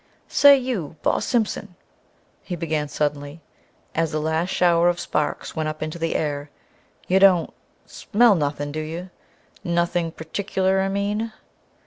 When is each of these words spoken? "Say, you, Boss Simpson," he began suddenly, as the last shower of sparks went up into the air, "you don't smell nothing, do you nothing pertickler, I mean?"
"Say, 0.27 0.57
you, 0.57 0.95
Boss 1.03 1.25
Simpson," 1.27 1.75
he 2.41 2.55
began 2.55 2.87
suddenly, 2.87 3.39
as 3.93 4.11
the 4.11 4.19
last 4.19 4.49
shower 4.49 4.89
of 4.89 4.99
sparks 4.99 5.55
went 5.55 5.69
up 5.69 5.83
into 5.83 5.99
the 5.99 6.15
air, 6.15 6.49
"you 7.07 7.19
don't 7.19 7.53
smell 7.85 8.33
nothing, 8.33 8.71
do 8.71 8.81
you 8.81 9.11
nothing 9.63 10.11
pertickler, 10.11 10.81
I 10.81 10.89
mean?" 10.89 11.31